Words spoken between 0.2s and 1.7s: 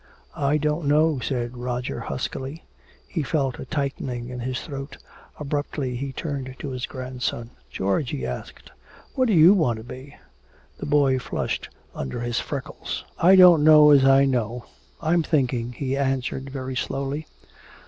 "I don't know," said